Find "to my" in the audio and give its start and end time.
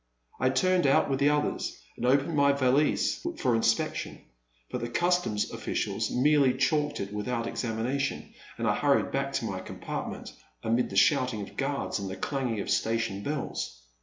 9.33-9.59